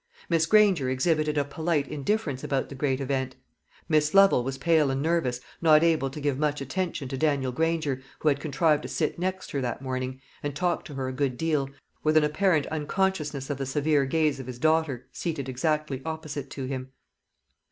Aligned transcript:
Miss 0.29 0.47
Granger 0.47 0.89
exhibited 0.89 1.37
a 1.37 1.45
polite 1.45 1.87
indifference 1.87 2.43
about 2.43 2.69
the 2.69 2.73
great 2.73 2.99
event; 2.99 3.35
Miss 3.87 4.15
Lovel 4.15 4.43
was 4.43 4.57
pale 4.57 4.89
and 4.89 4.99
nervous, 4.99 5.41
not 5.61 5.83
able 5.83 6.09
to 6.09 6.19
give 6.19 6.39
much 6.39 6.59
attention 6.59 7.07
to 7.09 7.19
Daniel 7.19 7.51
Granger, 7.51 8.01
who 8.17 8.27
had 8.29 8.39
contrived 8.39 8.81
to 8.81 8.87
sit 8.89 9.19
next 9.19 9.51
her 9.51 9.61
that 9.61 9.83
morning, 9.83 10.19
and 10.41 10.55
talked 10.55 10.87
to 10.87 10.95
her 10.95 11.07
a 11.07 11.13
good 11.13 11.37
deal, 11.37 11.69
with 12.03 12.17
an 12.17 12.23
apparent 12.23 12.65
unconsciousness 12.71 13.51
of 13.51 13.59
the 13.59 13.65
severe 13.67 14.05
gaze 14.05 14.39
of 14.39 14.47
his 14.47 14.57
daughter, 14.57 15.05
seated 15.11 15.47
exactly 15.47 16.01
opposite 16.03 16.49
to 16.49 16.65
him. 16.65 16.89